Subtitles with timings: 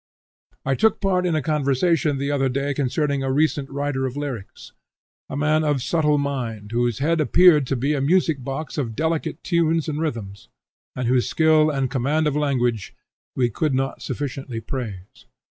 [0.65, 4.71] I took part in a conversation the other day concerning a recent writer of lyrics,
[5.29, 9.43] a man of subtle mind, whose head appeared to be a music box of delicate
[9.43, 10.47] tunes and rhythms,
[10.95, 12.95] and whose skill and command of language,
[13.35, 15.27] we could not sufficiently praise.